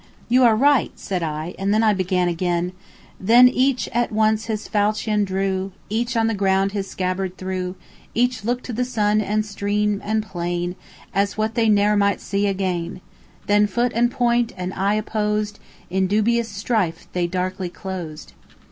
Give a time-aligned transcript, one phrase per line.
[0.29, 2.71] '""You are right," said I; and then I began again:
[3.19, 7.75] "'Then each at once his falchion drew, Each on the ground his scabbard threw,
[8.15, 10.75] Each look'd to sun, and stream, and plain,
[11.13, 12.99] As what they ne'er might see again;
[13.45, 15.59] Then foot, and point, and eye opposed,
[15.91, 18.33] In dubious strife they darkly closed.'"